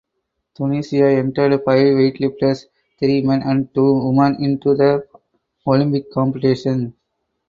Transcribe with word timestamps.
Tunisia 0.55 1.09
entered 1.11 1.61
five 1.63 1.85
weightlifters 1.95 2.65
(three 2.97 3.21
men 3.21 3.43
and 3.43 3.71
two 3.75 3.93
women) 4.07 4.35
into 4.43 4.73
the 4.73 5.07
Olympic 5.67 6.11
competition. 6.11 6.95